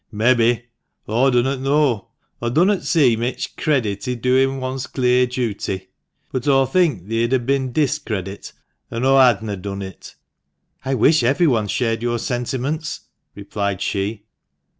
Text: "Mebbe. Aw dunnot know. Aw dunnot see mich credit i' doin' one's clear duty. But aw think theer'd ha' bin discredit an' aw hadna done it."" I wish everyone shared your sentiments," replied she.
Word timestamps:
"Mebbe. 0.11 0.63
Aw 1.07 1.29
dunnot 1.29 1.59
know. 1.59 2.07
Aw 2.41 2.49
dunnot 2.49 2.81
see 2.81 3.15
mich 3.15 3.55
credit 3.55 4.07
i' 4.07 4.15
doin' 4.15 4.57
one's 4.59 4.87
clear 4.87 5.27
duty. 5.27 5.89
But 6.31 6.47
aw 6.47 6.65
think 6.65 7.07
theer'd 7.07 7.33
ha' 7.39 7.45
bin 7.45 7.71
discredit 7.71 8.51
an' 8.89 9.05
aw 9.05 9.19
hadna 9.19 9.57
done 9.57 9.83
it."" 9.83 10.15
I 10.85 10.95
wish 10.95 11.21
everyone 11.21 11.67
shared 11.67 12.01
your 12.01 12.17
sentiments," 12.17 13.01
replied 13.35 13.79
she. 13.79 14.25